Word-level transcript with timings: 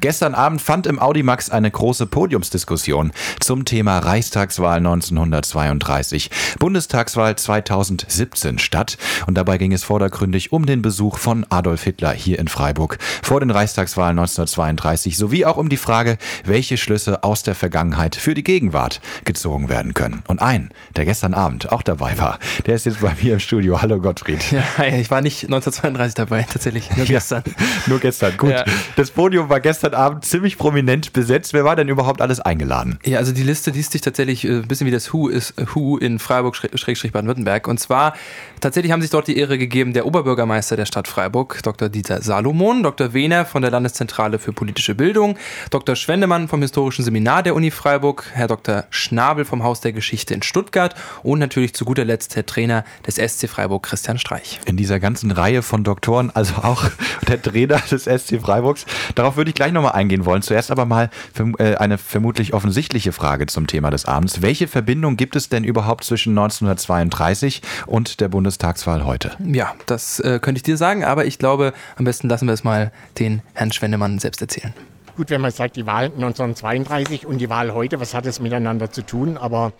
Gestern 0.00 0.34
Abend 0.34 0.62
fand 0.62 0.86
im 0.86 0.98
Audimax 0.98 1.50
eine 1.50 1.70
große 1.70 2.06
Podiumsdiskussion 2.06 3.12
zum 3.38 3.66
Thema 3.66 3.98
Reichstagswahl 3.98 4.78
1932, 4.78 6.30
Bundestagswahl 6.58 7.36
2017 7.36 8.58
statt. 8.58 8.96
Und 9.26 9.34
dabei 9.34 9.58
ging 9.58 9.72
es 9.72 9.84
vordergründig 9.84 10.52
um 10.52 10.64
den 10.64 10.80
Besuch 10.80 11.18
von 11.18 11.44
Adolf 11.50 11.82
Hitler 11.82 12.12
hier 12.12 12.38
in 12.38 12.48
Freiburg 12.48 12.96
vor 13.22 13.40
den 13.40 13.50
Reichstagswahlen 13.50 14.18
1932 14.18 15.18
sowie 15.18 15.44
auch 15.44 15.58
um 15.58 15.68
die 15.68 15.76
Frage, 15.76 16.16
welche 16.46 16.78
Schlüsse 16.78 17.22
aus 17.22 17.42
der 17.42 17.54
Vergangenheit 17.54 18.16
für 18.16 18.32
die 18.32 18.42
Gegenwart 18.42 19.02
gezogen 19.26 19.68
werden 19.68 19.92
können. 19.92 20.22
Und 20.28 20.40
ein, 20.40 20.70
der 20.96 21.04
gestern 21.04 21.34
Abend 21.34 21.72
auch 21.72 21.82
dabei 21.82 22.18
war, 22.18 22.38
der 22.64 22.74
ist 22.74 22.86
jetzt 22.86 23.02
bei 23.02 23.14
mir 23.20 23.34
im 23.34 23.40
Studio. 23.40 23.82
Hallo 23.82 24.00
Gottfried. 24.00 24.40
Ja, 24.50 24.64
ich 24.84 25.10
war 25.10 25.20
nicht 25.20 25.44
1932 25.44 26.14
dabei, 26.14 26.46
tatsächlich, 26.50 26.90
nur 26.96 27.04
gestern. 27.04 27.42
Ja, 27.46 27.52
nur 27.86 27.98
gestern, 28.00 28.36
gut. 28.38 28.50
Ja. 28.50 28.64
Das 28.96 29.10
Podium 29.10 29.50
war 29.50 29.60
gestern 29.60 29.89
gestern 29.90 29.94
Abend 29.94 30.24
ziemlich 30.24 30.58
prominent 30.58 31.12
besetzt. 31.12 31.52
Wer 31.52 31.64
war 31.64 31.76
denn 31.76 31.88
überhaupt 31.88 32.20
alles 32.20 32.40
eingeladen? 32.40 32.98
Ja, 33.04 33.18
also 33.18 33.32
die 33.32 33.42
Liste 33.42 33.70
liest 33.70 33.92
sich 33.92 34.00
tatsächlich 34.00 34.44
äh, 34.44 34.58
ein 34.58 34.68
bisschen 34.68 34.86
wie 34.86 34.90
das 34.90 35.12
Who 35.12 35.28
ist 35.28 35.54
Who 35.74 35.98
in 35.98 36.18
Freiburg-Baden-Württemberg. 36.18 37.66
Und 37.68 37.78
zwar 37.80 38.14
tatsächlich 38.60 38.92
haben 38.92 39.02
sich 39.02 39.10
dort 39.10 39.26
die 39.26 39.36
Ehre 39.36 39.58
gegeben 39.58 39.92
der 39.92 40.06
Oberbürgermeister 40.06 40.76
der 40.76 40.86
Stadt 40.86 41.08
Freiburg, 41.08 41.60
Dr. 41.62 41.88
Dieter 41.88 42.22
Salomon, 42.22 42.82
Dr. 42.82 43.12
Wehner 43.12 43.44
von 43.44 43.62
der 43.62 43.70
Landeszentrale 43.70 44.38
für 44.38 44.52
politische 44.52 44.94
Bildung, 44.94 45.36
Dr. 45.70 45.96
Schwendemann 45.96 46.48
vom 46.48 46.62
Historischen 46.62 47.04
Seminar 47.04 47.42
der 47.42 47.54
Uni 47.54 47.70
Freiburg, 47.70 48.24
Herr 48.32 48.48
Dr. 48.48 48.84
Schnabel 48.90 49.44
vom 49.44 49.62
Haus 49.62 49.80
der 49.80 49.92
Geschichte 49.92 50.34
in 50.34 50.42
Stuttgart 50.42 50.94
und 51.22 51.38
natürlich 51.38 51.74
zu 51.74 51.84
guter 51.84 52.04
Letzt 52.04 52.36
der 52.36 52.46
Trainer 52.46 52.84
des 53.06 53.16
SC 53.16 53.48
Freiburg, 53.48 53.82
Christian 53.82 54.18
Streich. 54.18 54.60
In 54.66 54.76
dieser 54.76 55.00
ganzen 55.00 55.30
Reihe 55.30 55.62
von 55.62 55.84
Doktoren, 55.84 56.30
also 56.30 56.54
auch 56.56 56.84
der 57.28 57.40
Trainer 57.40 57.80
des 57.90 58.04
SC 58.04 58.40
Freiburgs. 58.40 58.86
Darauf 59.14 59.36
würde 59.36 59.50
ich 59.50 59.54
gleich 59.54 59.72
nochmal 59.80 59.98
eingehen 59.98 60.24
wollen. 60.24 60.42
Zuerst 60.42 60.70
aber 60.70 60.84
mal 60.84 61.10
äh, 61.58 61.74
eine 61.76 61.98
vermutlich 61.98 62.54
offensichtliche 62.54 63.12
Frage 63.12 63.46
zum 63.46 63.66
Thema 63.66 63.90
des 63.90 64.04
Abends. 64.04 64.42
Welche 64.42 64.68
Verbindung 64.68 65.16
gibt 65.16 65.36
es 65.36 65.48
denn 65.48 65.64
überhaupt 65.64 66.04
zwischen 66.04 66.30
1932 66.30 67.62
und 67.86 68.20
der 68.20 68.28
Bundestagswahl 68.28 69.04
heute? 69.04 69.32
Ja, 69.44 69.74
das 69.86 70.20
äh, 70.20 70.38
könnte 70.40 70.58
ich 70.58 70.62
dir 70.62 70.76
sagen, 70.76 71.04
aber 71.04 71.24
ich 71.24 71.38
glaube, 71.38 71.72
am 71.96 72.04
besten 72.04 72.28
lassen 72.28 72.46
wir 72.46 72.54
es 72.54 72.64
mal 72.64 72.92
den 73.18 73.42
Herrn 73.54 73.72
Schwendemann 73.72 74.18
selbst 74.18 74.40
erzählen. 74.40 74.74
Gut, 75.16 75.30
wenn 75.30 75.40
man 75.40 75.50
sagt, 75.50 75.76
die 75.76 75.86
Wahl 75.86 76.06
1932 76.06 77.26
und 77.26 77.38
die 77.38 77.50
Wahl 77.50 77.74
heute, 77.74 78.00
was 78.00 78.14
hat 78.14 78.26
es 78.26 78.40
miteinander 78.40 78.90
zu 78.90 79.02
tun? 79.02 79.36
Aber 79.36 79.72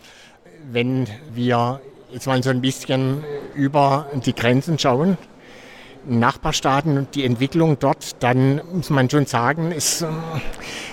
wenn 0.70 1.06
wir 1.32 1.80
jetzt 2.12 2.26
mal 2.26 2.42
so 2.42 2.50
ein 2.50 2.60
bisschen 2.60 3.24
über 3.54 4.06
die 4.24 4.34
Grenzen 4.34 4.78
schauen, 4.78 5.16
Nachbarstaaten 6.06 6.96
und 6.96 7.14
die 7.14 7.24
Entwicklung 7.24 7.78
dort, 7.78 8.22
dann 8.22 8.60
muss 8.72 8.90
man 8.90 9.10
schon 9.10 9.26
sagen, 9.26 9.72
es 9.76 10.02
äh, 10.02 10.06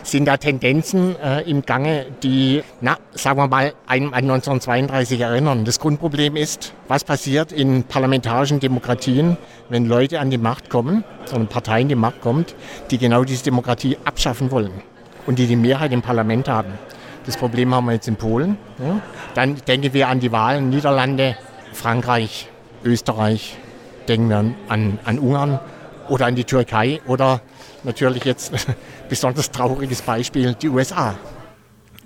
sind 0.04 0.26
da 0.26 0.38
Tendenzen 0.38 1.16
äh, 1.20 1.42
im 1.50 1.64
Gange, 1.64 2.06
die, 2.24 2.64
na, 2.82 2.98
sagen 3.14 3.40
wir 3.40 3.48
mal, 3.48 3.74
einem 3.88 4.14
an 4.14 4.24
1932 4.24 5.22
erinnern. 5.22 5.66
Das 5.66 5.80
Grundproblem 5.80 6.36
ist, 6.36 6.74
was 6.88 7.04
passiert 7.04 7.52
in 7.52 7.84
parlamentarischen 7.84 8.60
Demokratien, 8.60 9.38
wenn 9.70 9.86
Leute 9.86 10.20
an 10.20 10.30
die 10.30 10.38
Macht 10.38 10.70
kommen, 10.70 11.04
oder 11.34 11.46
Parteien 11.46 11.88
die 11.88 11.96
Macht 11.96 12.22
kommt, 12.22 12.56
die 12.92 12.98
genau 12.98 13.24
diese 13.24 13.44
Demokratie 13.44 13.98
abschaffen 14.04 14.52
wollen 14.52 14.72
und 15.26 15.40
die 15.40 15.48
die 15.48 15.56
Mehrheit 15.56 15.92
im 15.92 16.02
Parlament 16.02 16.48
haben. 16.48 16.74
Das 17.26 17.36
Problem 17.36 17.76
haben 17.76 17.86
wir 17.86 17.94
jetzt 17.94 18.08
in 18.08 18.16
Polen. 18.16 18.58
Ja. 18.80 19.02
Dann 19.36 19.58
denken 19.68 19.94
wir 19.94 20.08
an 20.08 20.22
die 20.22 20.32
Wahlen 20.32 20.70
Niederlande, 20.70 21.36
Frankreich, 21.74 22.48
Österreich, 22.86 23.58
denken 24.08 24.30
wir 24.30 24.38
an, 24.70 25.00
an 25.04 25.20
Ungarn 25.20 25.60
oder 26.10 26.26
an 26.26 26.36
die 26.36 26.44
Türkei 26.44 27.02
oder 27.08 27.42
natürlich 27.84 28.24
jetzt 28.24 28.52
besonders 29.10 29.52
trauriges 29.52 30.02
Beispiel 30.02 30.54
die 30.54 30.70
USA. 30.70 31.16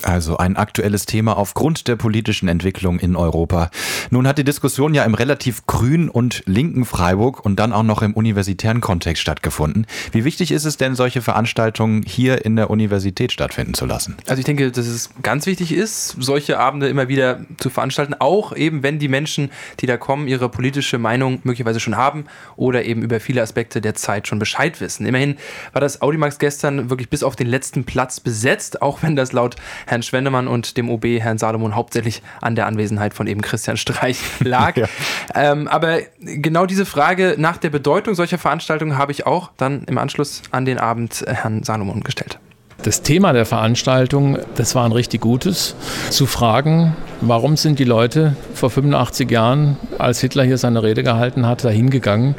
Also 0.03 0.37
ein 0.37 0.57
aktuelles 0.57 1.05
Thema 1.05 1.37
aufgrund 1.37 1.87
der 1.87 1.95
politischen 1.95 2.47
Entwicklung 2.47 2.99
in 2.99 3.15
Europa. 3.15 3.69
Nun 4.09 4.27
hat 4.27 4.37
die 4.37 4.43
Diskussion 4.43 4.93
ja 4.93 5.03
im 5.03 5.13
relativ 5.13 5.65
grün 5.65 6.09
und 6.09 6.43
linken 6.45 6.85
Freiburg 6.85 7.45
und 7.45 7.59
dann 7.59 7.73
auch 7.73 7.83
noch 7.83 8.01
im 8.01 8.13
universitären 8.13 8.81
Kontext 8.81 9.21
stattgefunden. 9.21 9.85
Wie 10.11 10.23
wichtig 10.23 10.51
ist 10.51 10.65
es 10.65 10.77
denn, 10.77 10.95
solche 10.95 11.21
Veranstaltungen 11.21 12.03
hier 12.03 12.45
in 12.45 12.55
der 12.55 12.69
Universität 12.69 13.31
stattfinden 13.31 13.73
zu 13.73 13.85
lassen? 13.85 14.17
Also 14.27 14.39
ich 14.39 14.45
denke, 14.45 14.71
dass 14.71 14.87
es 14.87 15.11
ganz 15.21 15.45
wichtig 15.45 15.71
ist, 15.71 16.15
solche 16.19 16.59
Abende 16.59 16.87
immer 16.87 17.07
wieder 17.07 17.41
zu 17.57 17.69
veranstalten, 17.69 18.15
auch 18.19 18.55
eben 18.55 18.83
wenn 18.83 18.99
die 18.99 19.07
Menschen, 19.07 19.51
die 19.79 19.85
da 19.85 19.97
kommen, 19.97 20.27
ihre 20.27 20.49
politische 20.49 20.97
Meinung 20.97 21.39
möglicherweise 21.43 21.79
schon 21.79 21.97
haben 21.97 22.25
oder 22.55 22.85
eben 22.85 23.01
über 23.01 23.19
viele 23.19 23.41
Aspekte 23.41 23.81
der 23.81 23.93
Zeit 23.93 24.27
schon 24.27 24.39
Bescheid 24.39 24.81
wissen. 24.81 25.05
Immerhin 25.05 25.37
war 25.73 25.81
das 25.81 26.01
Audimax 26.01 26.39
gestern 26.39 26.89
wirklich 26.89 27.09
bis 27.09 27.23
auf 27.23 27.35
den 27.35 27.47
letzten 27.47 27.83
Platz 27.83 28.19
besetzt, 28.19 28.81
auch 28.81 29.03
wenn 29.03 29.15
das 29.15 29.31
laut 29.31 29.55
Herrn 29.91 30.03
Schwendemann 30.03 30.47
und 30.47 30.77
dem 30.77 30.89
OB 30.89 31.03
Herrn 31.19 31.37
Salomon 31.37 31.75
hauptsächlich 31.75 32.23
an 32.39 32.55
der 32.55 32.65
Anwesenheit 32.65 33.13
von 33.13 33.27
eben 33.27 33.41
Christian 33.41 33.75
Streich 33.75 34.19
lag. 34.39 34.75
ja. 34.77 34.87
ähm, 35.35 35.67
aber 35.67 35.99
genau 36.19 36.65
diese 36.65 36.85
Frage 36.85 37.35
nach 37.37 37.57
der 37.57 37.69
Bedeutung 37.69 38.15
solcher 38.15 38.37
Veranstaltungen 38.37 38.97
habe 38.97 39.11
ich 39.11 39.27
auch 39.27 39.51
dann 39.57 39.83
im 39.83 39.97
Anschluss 39.97 40.43
an 40.51 40.63
den 40.63 40.79
Abend 40.79 41.25
Herrn 41.27 41.63
Salomon 41.63 42.01
gestellt. 42.01 42.39
Das 42.83 43.01
Thema 43.01 43.33
der 43.33 43.45
Veranstaltung, 43.45 44.39
das 44.55 44.73
war 44.73 44.85
ein 44.85 44.93
richtig 44.93 45.21
gutes, 45.21 45.75
zu 46.09 46.25
fragen, 46.25 46.95
warum 47.21 47.55
sind 47.55 47.79
die 47.79 47.83
Leute 47.83 48.35
vor 48.53 48.69
85 48.69 49.29
Jahren, 49.29 49.77
als 49.97 50.19
Hitler 50.19 50.43
hier 50.43 50.57
seine 50.57 50.83
Rede 50.83 51.03
gehalten 51.03 51.47
hat, 51.47 51.63
dahin 51.63 51.89
gegangen? 51.89 52.35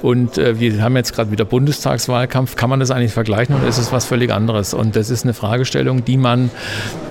Und 0.00 0.38
äh, 0.38 0.58
wir 0.58 0.82
haben 0.82 0.96
jetzt 0.96 1.14
gerade 1.14 1.30
wieder 1.30 1.44
Bundestagswahlkampf. 1.44 2.56
Kann 2.56 2.70
man 2.70 2.80
das 2.80 2.90
eigentlich 2.90 3.12
vergleichen 3.12 3.54
oder 3.54 3.68
ist 3.68 3.78
es 3.78 3.92
was 3.92 4.06
völlig 4.06 4.32
anderes? 4.32 4.74
Und 4.74 4.96
das 4.96 5.10
ist 5.10 5.24
eine 5.24 5.34
Fragestellung, 5.34 6.04
die 6.04 6.16
man 6.16 6.50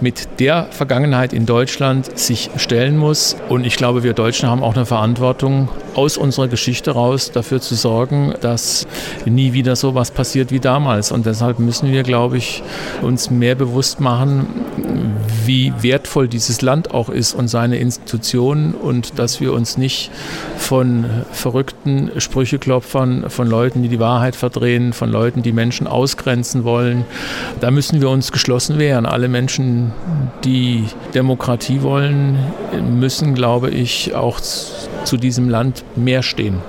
mit 0.01 0.39
der 0.39 0.67
Vergangenheit 0.71 1.33
in 1.33 1.45
Deutschland 1.45 2.17
sich 2.17 2.49
stellen 2.57 2.97
muss. 2.97 3.35
Und 3.49 3.65
ich 3.65 3.75
glaube, 3.75 4.03
wir 4.03 4.13
Deutschen 4.13 4.49
haben 4.49 4.63
auch 4.63 4.75
eine 4.75 4.85
Verantwortung, 4.85 5.69
aus 5.93 6.17
unserer 6.17 6.47
Geschichte 6.47 6.91
raus 6.91 7.31
dafür 7.31 7.61
zu 7.61 7.75
sorgen, 7.75 8.33
dass 8.41 8.87
nie 9.25 9.53
wieder 9.53 9.75
so 9.75 9.93
was 9.93 10.11
passiert 10.11 10.51
wie 10.51 10.59
damals. 10.59 11.11
Und 11.11 11.25
deshalb 11.25 11.59
müssen 11.59 11.91
wir, 11.91 12.03
glaube 12.03 12.37
ich, 12.37 12.63
uns 13.01 13.29
mehr 13.29 13.55
bewusst 13.55 13.99
machen, 13.99 14.47
wie 15.45 15.73
wertvoll 15.81 16.28
dieses 16.28 16.62
Land 16.62 16.94
auch 16.94 17.09
ist 17.09 17.34
und 17.34 17.47
seine 17.47 17.78
Institutionen 17.78 18.73
und 18.73 19.19
dass 19.19 19.39
wir 19.41 19.53
uns 19.53 19.78
nicht 19.78 20.12
von 20.57 21.06
verrückten 21.31 22.12
Sprücheklopfern, 22.17 23.29
von 23.29 23.47
Leuten, 23.47 23.84
die 23.84 23.90
die 23.90 24.00
Wahrheit 24.00 24.35
verdrehen, 24.35 24.94
von 24.94 25.11
Leuten, 25.11 25.44
die 25.44 25.51
Menschen 25.51 25.88
ausgrenzen 25.88 26.63
wollen, 26.63 27.06
da 27.59 27.72
müssen 27.72 28.01
wir 28.01 28.09
uns 28.09 28.31
geschlossen 28.31 28.79
wehren. 28.79 29.06
Alle 29.06 29.28
Menschen, 29.28 29.91
die 30.44 30.85
Demokratie 31.13 31.81
wollen, 31.81 32.38
müssen, 33.00 33.34
glaube 33.34 33.69
ich, 33.69 34.13
auch 34.16 34.40
zu 34.40 35.17
diesem 35.17 35.50
Land 35.50 35.84
mehr 35.95 36.23
stehen. 36.23 36.61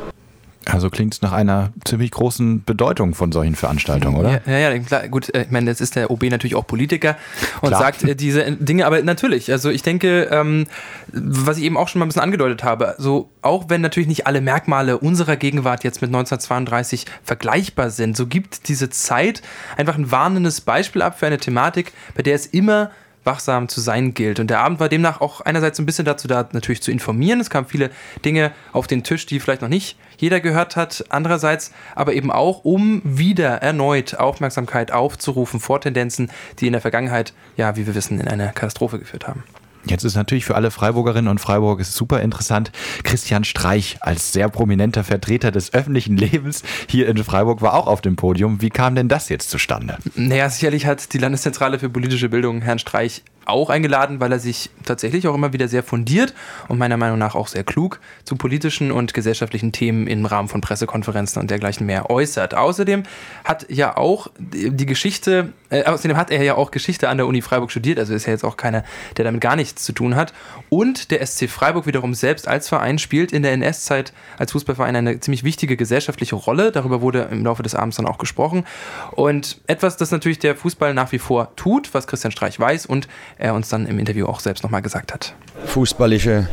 Also 0.67 0.91
klingt 0.91 1.15
es 1.15 1.23
nach 1.23 1.33
einer 1.33 1.73
ziemlich 1.85 2.11
großen 2.13 2.65
Bedeutung 2.65 3.15
von 3.15 3.33
solchen 3.33 3.57
Veranstaltungen, 3.57 4.17
oder? 4.17 4.41
Ja, 4.47 4.59
ja, 4.59 4.79
klar, 4.79 5.09
gut, 5.09 5.35
äh, 5.35 5.43
ich 5.43 5.51
meine, 5.51 5.69
jetzt 5.69 5.81
ist 5.81 5.97
der 5.97 6.11
OB 6.11 6.25
natürlich 6.25 6.55
auch 6.55 6.67
Politiker 6.67 7.17
und 7.61 7.69
klar. 7.69 7.81
sagt 7.81 8.05
äh, 8.05 8.15
diese 8.15 8.53
Dinge, 8.53 8.87
aber 8.87 9.03
natürlich, 9.03 9.51
also 9.51 9.71
ich 9.71 9.83
denke, 9.83 10.29
ähm, 10.31 10.67
was 11.13 11.59
ich 11.59 11.65
eben 11.65 11.77
auch 11.77 11.89
schon 11.89 11.99
mal 11.99 12.07
ein 12.07 12.09
bisschen 12.09 12.23
angedeutet 12.23 12.63
habe, 12.63 12.95
so 12.99 13.31
auch 13.43 13.69
wenn 13.69 13.81
natürlich 13.81 14.09
nicht 14.09 14.27
alle 14.27 14.41
Merkmale 14.41 14.99
unserer 14.99 15.37
Gegenwart 15.37 15.85
jetzt 15.85 16.01
mit 16.01 16.09
1932 16.09 17.07
vergleichbar 17.25 17.91
sind, 17.91 18.17
so 18.17 18.27
gibt 18.27 18.69
diese 18.69 18.89
Zeit 18.89 19.43
einfach 19.77 19.97
ein 19.97 20.11
warnendes 20.11 20.61
Beispiel 20.61 21.03
ab 21.03 21.19
für 21.19 21.27
eine 21.27 21.39
Thematik, 21.39 21.93
bei 22.15 22.23
der 22.23 22.37
es 22.37 22.47
immer 22.47 22.91
wachsam 23.25 23.69
zu 23.69 23.81
sein 23.81 24.15
gilt. 24.15 24.41
Und 24.41 24.49
der 24.49 24.61
Abend 24.61 24.81
war 24.81 24.89
demnach 24.89 25.21
auch 25.21 25.41
einerseits 25.41 25.79
ein 25.79 25.87
bisschen 25.87 26.05
dazu 26.05 26.29
da, 26.29 26.49
natürlich 26.53 26.83
zu 26.83 26.91
informieren. 26.91 27.41
Es 27.41 27.51
kamen 27.51 27.67
viele 27.67 27.91
Dinge 28.25 28.53
auf 28.73 28.87
den 28.87 29.05
Tisch, 29.05 29.27
die 29.27 29.41
vielleicht 29.41 29.63
noch 29.63 29.69
nicht 29.69 29.97
jeder 30.19 30.41
gehört 30.41 30.77
hat. 30.77 31.05
Andererseits 31.09 31.73
aber 31.95 32.15
eben 32.15 32.31
auch, 32.31 32.65
um 32.65 33.01
wieder 33.05 33.63
erneut 33.63 34.15
Aufmerksamkeit 34.17 34.93
aufzurufen 34.93 35.61
vor 35.61 35.81
Tendenzen, 35.81 36.31
die 36.59 36.67
in 36.67 36.73
der 36.73 36.83
Vergangenheit, 36.83 37.33
ja, 37.57 37.77
wie 37.77 37.87
wir 37.87 37.95
wissen, 37.95 38.21
in 38.21 38.29
eine 38.29 38.53
Katastrophe 38.55 38.99
geführt 38.99 39.27
haben. 39.27 39.45
Jetzt 39.85 40.05
ist 40.05 40.15
natürlich 40.15 40.45
für 40.45 40.55
alle 40.55 40.71
Freiburgerinnen 40.71 41.29
und 41.29 41.41
Freiburg 41.41 41.85
super 41.85 42.21
interessant. 42.21 42.71
Christian 43.03 43.45
Streich 43.45 43.97
als 44.01 44.33
sehr 44.33 44.49
prominenter 44.49 45.05
Vertreter 45.05 45.51
des 45.51 45.75
öffentlichen 45.75 46.17
Lebens 46.17 46.63
hier 46.89 47.09
in 47.09 47.23
Freiburg 47.23 47.63
war 47.63 47.75
auch 47.75 47.87
auf 47.87 48.01
dem 48.01 48.17
Podium. 48.17 48.61
Wie 48.63 48.71
kam 48.71 48.95
denn 48.95 49.09
das 49.09 49.29
jetzt 49.29 49.51
zustande? 49.51 49.99
Naja, 50.15 50.49
sicherlich 50.49 50.87
hat 50.87 51.13
die 51.13 51.19
Landeszentrale 51.19 51.79
für 51.79 51.91
politische 51.91 52.29
Bildung 52.29 52.63
Herrn 52.63 52.79
Streich 52.79 53.23
auch 53.47 53.71
eingeladen, 53.71 54.21
weil 54.21 54.33
er 54.33 54.39
sich 54.39 54.71
tatsächlich 54.85 55.27
auch 55.29 55.35
immer 55.35 55.53
wieder 55.53 55.69
sehr 55.69 55.83
fundiert 55.83 56.35
und 56.69 56.79
meiner 56.79 56.97
Meinung 56.97 57.19
nach 57.19 57.35
auch 57.35 57.49
sehr 57.49 57.65
klug 57.65 58.01
zu 58.25 58.37
politischen 58.37 58.93
und 58.93 59.15
gesellschaftlichen 59.15 59.73
Themen 59.73 60.07
im 60.07 60.25
Rahmen 60.27 60.49
von 60.49 60.61
Pressekonferenzen 60.61 61.41
und 61.41 61.51
dergleichen 61.51 61.87
mehr 61.87 62.11
äußert. 62.11 62.55
Außerdem 62.55 63.03
hat 63.45 63.67
ja 63.69 63.97
auch 63.97 64.29
die 64.39 64.87
Geschichte, 64.87 65.53
äh, 65.71 65.85
außerdem 65.85 66.17
hat 66.17 66.31
er 66.31 66.43
ja 66.43 66.55
auch 66.55 66.71
Geschichte 66.71 67.09
an 67.09 67.17
der 67.17 67.27
Uni 67.27 67.43
Freiburg 67.43 67.71
studiert, 67.71 67.99
also 67.99 68.15
ist 68.15 68.27
ja 68.27 68.33
jetzt 68.33 68.45
auch 68.45 68.57
keiner, 68.57 68.85
der 69.17 69.25
damit 69.25 69.41
gar 69.41 69.57
nichts 69.57 69.85
zu 69.85 69.93
tun 69.93 70.17
hat. 70.17 70.33
Und 70.69 71.11
der 71.11 71.25
SC 71.25 71.49
Freiburg 71.49 71.87
wiederum 71.87 72.15
selbst 72.15 72.49
als 72.49 72.69
Verein 72.69 72.99
spielt 72.99 73.33
in 73.33 73.43
der 73.43 73.53
NS-Zeit 73.53 74.13
als 74.39 74.53
Fußballverein 74.53 74.97
eine 74.97 75.21
ziemlich 75.21 75.45
wichtige 75.45 75.77
gesellschaftliche 75.77 76.37
Rolle. 76.37 76.73
Darüber 76.73 77.01
wurde 77.01 77.29
im 77.31 77.45
Laufe 77.45 77.63
des 77.63 77.75
Abends 77.75 77.97
dann 77.97 78.07
auch 78.07 78.19
gesprochen. 78.19 78.65
Und 79.13 79.61
etwas, 79.67 79.97
das 79.97 80.11
natürlich 80.11 80.39
der 80.39 80.57
Fußball 80.57 80.95
nach 80.95 81.13
wie 81.13 81.19
vor 81.19 81.55
tut, 81.57 81.93
was 81.95 82.07
Christian 82.07 82.33
Streich 82.33 82.59
weiß 82.59 82.87
und 82.87 83.09
er 83.39 83.55
uns 83.55 83.69
dann 83.69 83.87
im 83.87 83.99
Interview 83.99 84.27
auch 84.27 84.41
selbst 84.41 84.63
nochmal 84.63 84.83
gesagt 84.83 85.13
hat. 85.13 85.35
Fußball 85.67 86.13
ist 86.13 86.27
eine 86.27 86.49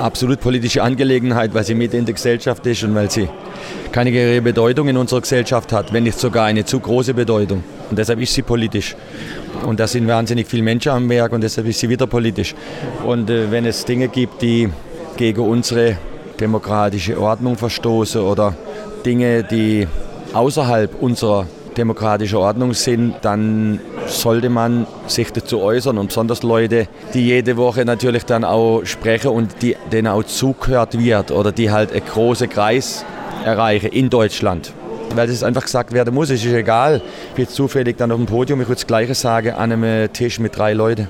absolut 0.00 0.40
politische 0.40 0.82
Angelegenheit, 0.82 1.54
weil 1.54 1.64
sie 1.64 1.74
mit 1.74 1.94
in 1.94 2.04
der 2.04 2.14
Gesellschaft 2.14 2.64
ist 2.66 2.82
und 2.84 2.94
weil 2.94 3.10
sie 3.10 3.28
keine 3.90 4.12
geringe 4.12 4.42
Bedeutung 4.42 4.88
in 4.88 4.96
unserer 4.96 5.20
Gesellschaft 5.20 5.72
hat, 5.72 5.92
wenn 5.92 6.04
nicht 6.04 6.18
sogar 6.18 6.46
eine 6.46 6.64
zu 6.64 6.80
große 6.80 7.14
Bedeutung. 7.14 7.62
Und 7.90 7.98
deshalb 7.98 8.20
ist 8.20 8.32
sie 8.32 8.42
politisch. 8.42 8.96
Und 9.66 9.78
da 9.78 9.86
sind 9.86 10.08
wahnsinnig 10.08 10.46
viele 10.46 10.62
Menschen 10.62 10.92
am 10.92 11.08
Werk 11.08 11.32
und 11.32 11.42
deshalb 11.42 11.66
ist 11.66 11.78
sie 11.78 11.88
wieder 11.88 12.06
politisch. 12.06 12.54
Und 13.04 13.30
äh, 13.30 13.50
wenn 13.50 13.66
es 13.66 13.84
Dinge 13.84 14.08
gibt, 14.08 14.42
die 14.42 14.68
gegen 15.16 15.42
unsere 15.42 15.96
demokratische 16.40 17.20
Ordnung 17.20 17.56
verstoßen 17.56 18.20
oder 18.20 18.54
Dinge, 19.04 19.44
die 19.44 19.86
außerhalb 20.32 21.00
unserer 21.00 21.46
demokratischen 21.76 22.36
Ordnung 22.36 22.74
sind, 22.74 23.16
dann 23.22 23.80
sollte 24.06 24.48
man 24.50 24.86
sich 25.06 25.32
dazu 25.32 25.60
äußern 25.60 25.98
und 25.98 26.08
besonders 26.08 26.42
Leute, 26.42 26.88
die 27.14 27.26
jede 27.26 27.56
Woche 27.56 27.84
natürlich 27.84 28.24
dann 28.24 28.44
auch 28.44 28.82
sprechen 28.84 29.28
und 29.28 29.62
die, 29.62 29.76
denen 29.90 30.08
auch 30.08 30.24
zugehört 30.24 30.98
wird 30.98 31.30
oder 31.30 31.52
die 31.52 31.70
halt 31.70 31.92
einen 31.92 32.04
großen 32.04 32.48
Kreis 32.48 33.04
erreichen 33.44 33.90
in 33.90 34.10
Deutschland. 34.10 34.72
Weil 35.14 35.28
es 35.28 35.42
einfach 35.42 35.62
gesagt 35.62 35.92
werden 35.92 36.14
muss, 36.14 36.30
es 36.30 36.44
ist 36.44 36.52
egal, 36.52 37.02
bin 37.34 37.46
zufällig 37.46 37.98
dann 37.98 38.12
auf 38.12 38.18
dem 38.18 38.26
Podium, 38.26 38.60
ich 38.60 38.68
würde 38.68 38.80
das 38.80 38.86
Gleiche 38.86 39.14
sagen, 39.14 39.50
an 39.50 39.72
einem 39.72 40.12
Tisch 40.12 40.38
mit 40.38 40.56
drei 40.56 40.72
Leuten. 40.72 41.08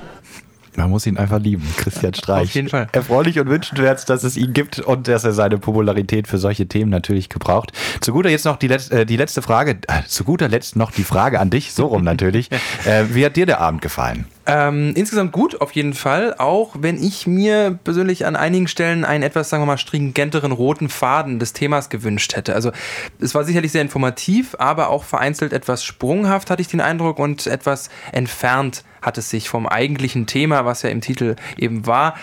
Man 0.75 0.89
muss 0.89 1.05
ihn 1.05 1.17
einfach 1.17 1.39
lieben, 1.39 1.67
Christian 1.77 2.13
Streich. 2.13 2.49
Auf 2.49 2.55
jeden 2.55 2.69
Fall. 2.69 2.87
Erfreulich 2.91 3.39
und 3.39 3.47
wünschenswert, 3.47 4.09
dass 4.09 4.23
es 4.23 4.37
ihn 4.37 4.53
gibt 4.53 4.79
und 4.79 5.07
dass 5.07 5.23
er 5.23 5.33
seine 5.33 5.57
Popularität 5.57 6.27
für 6.27 6.37
solche 6.37 6.67
Themen 6.67 6.89
natürlich 6.89 7.29
gebraucht. 7.29 7.71
Zu 8.01 8.13
guter 8.13 8.29
jetzt 8.29 8.45
noch 8.45 8.57
die, 8.57 8.67
Letz-, 8.67 8.91
äh, 8.91 9.05
die 9.05 9.17
letzte 9.17 9.41
Frage, 9.41 9.77
äh, 9.87 10.03
zu 10.07 10.23
guter 10.23 10.47
Letzt 10.47 10.75
noch 10.75 10.91
die 10.91 11.03
Frage 11.03 11.39
an 11.39 11.49
dich, 11.49 11.73
so 11.73 11.87
rum 11.87 12.03
natürlich. 12.03 12.49
äh, 12.85 13.05
wie 13.09 13.25
hat 13.25 13.35
dir 13.35 13.45
der 13.45 13.59
Abend 13.59 13.81
gefallen? 13.81 14.25
Ähm, 14.45 14.93
insgesamt 14.95 15.31
gut, 15.31 15.61
auf 15.61 15.71
jeden 15.71 15.93
Fall. 15.93 16.35
Auch 16.37 16.75
wenn 16.79 17.01
ich 17.01 17.27
mir 17.27 17.79
persönlich 17.83 18.25
an 18.25 18.35
einigen 18.35 18.67
Stellen 18.67 19.05
einen 19.05 19.23
etwas, 19.23 19.49
sagen 19.49 19.63
wir 19.63 19.67
mal, 19.67 19.77
stringenteren 19.77 20.51
roten 20.51 20.89
Faden 20.89 21.39
des 21.39 21.53
Themas 21.53 21.89
gewünscht 21.89 22.35
hätte. 22.35 22.53
Also 22.53 22.71
es 23.19 23.33
war 23.35 23.45
sicherlich 23.45 23.71
sehr 23.71 23.81
informativ, 23.81 24.55
aber 24.59 24.89
auch 24.89 25.03
vereinzelt 25.03 25.53
etwas 25.53 25.83
sprunghaft, 25.83 26.49
hatte 26.49 26.61
ich 26.61 26.67
den 26.67 26.81
Eindruck, 26.81 27.19
und 27.19 27.47
etwas 27.47 27.89
entfernt 28.11 28.83
hat 29.03 29.17
es 29.17 29.29
sich 29.29 29.49
vom 29.49 29.67
eigentlichen 29.67 30.25
Thema, 30.25 30.65
was 30.65 30.81
ja 30.81 30.89
im 30.89 31.01
Titel 31.01 31.35
eben 31.57 31.85
war. 31.85 32.15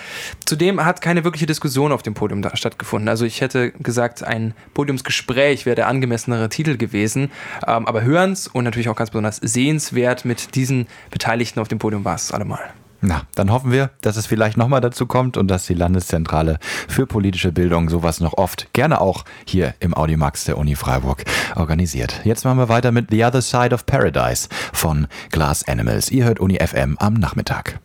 Zudem 0.45 0.85
hat 0.85 1.01
keine 1.01 1.25
wirkliche 1.25 1.47
Diskussion 1.47 1.93
auf 1.93 2.03
dem 2.03 2.15
Podium 2.15 2.43
stattgefunden. 2.55 3.09
Also 3.09 3.25
ich 3.25 3.41
hätte 3.41 3.73
gesagt, 3.73 4.25
ein 4.25 4.55
Podiumsgespräch 4.75 5.67
wäre 5.67 5.77
der 5.77 5.89
angemessenere 5.89 6.49
Titel 6.49 6.77
gewesen. 6.77 7.31
Ähm, 7.67 7.87
aber 7.87 8.03
hörens 8.03 8.49
und 8.49 8.65
natürlich 8.65 8.89
auch 8.89 8.97
ganz 8.97 9.11
besonders 9.11 9.37
sehenswert 9.37 10.25
mit 10.25 10.55
diesen 10.55 10.87
Beteiligten 11.11 11.61
auf 11.61 11.69
dem 11.69 11.79
Podium 11.79 12.03
war 12.11 12.17
es 12.17 12.33
allemal. 12.33 12.73
Na, 13.03 13.23
dann 13.37 13.53
hoffen 13.53 13.71
wir, 13.71 13.91
dass 14.01 14.17
es 14.17 14.27
vielleicht 14.27 14.57
nochmal 14.57 14.81
dazu 14.81 15.07
kommt 15.07 15.37
und 15.37 15.47
dass 15.49 15.67
die 15.67 15.75
Landeszentrale 15.75 16.59
für 16.89 17.07
politische 17.07 17.53
Bildung 17.53 17.89
sowas 17.89 18.19
noch 18.21 18.35
oft, 18.35 18.73
gerne 18.73 19.01
auch 19.01 19.25
hier 19.47 19.75
im 19.79 19.95
Audimax 19.95 20.45
der 20.45 20.59
Uni 20.59 20.75
Freiburg, 20.75 21.23
organisiert. 21.55 22.21
Jetzt 22.25 22.45
machen 22.45 22.59
wir 22.59 22.69
weiter 22.69 22.91
mit 22.91 23.11
The 23.11 23.25
Other 23.25 23.43
Side 23.43 23.73
of 23.73 23.87
Paradise 23.87 24.49
von 24.73 25.07
Glass 25.31 25.67
Animals. 25.69 26.11
Ihr 26.11 26.25
hört 26.25 26.41
Uni 26.41 26.59
FM 26.59 26.97
am 26.99 27.15
Nachmittag. 27.15 27.79